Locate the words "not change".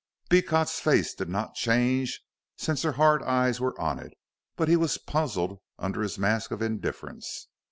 1.29-2.21